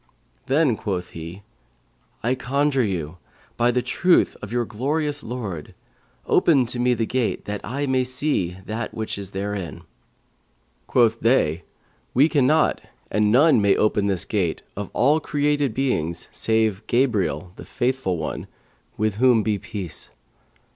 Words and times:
Then 0.47 0.77
quoth 0.77 1.11
he, 1.11 1.43
'I 2.23 2.33
conjure 2.33 2.83
you, 2.83 3.17
by 3.55 3.69
the 3.69 3.83
truth 3.83 4.35
of 4.41 4.51
your 4.51 4.65
glorious 4.65 5.21
Lord, 5.21 5.75
open 6.25 6.65
to 6.73 6.79
me 6.79 6.95
the 6.95 7.05
gate, 7.05 7.45
that 7.45 7.61
I 7.63 7.85
may 7.85 8.03
see 8.03 8.57
that 8.65 8.95
which 8.95 9.19
is 9.19 9.29
therein.' 9.29 9.83
Quoth 10.87 11.19
they, 11.19 11.65
'We 12.15 12.29
cannot, 12.29 12.81
and 13.11 13.31
none 13.31 13.61
may 13.61 13.75
open 13.75 14.07
this 14.07 14.25
gate, 14.25 14.63
of 14.75 14.89
all 14.93 15.19
created 15.19 15.71
beings 15.75 16.27
save 16.31 16.81
Gabriel, 16.87 17.53
the 17.55 17.63
Faithful 17.65 18.17
One, 18.17 18.47
with 18.97 19.17
whom 19.17 19.43
be 19.43 19.59
peace!' 19.59 20.09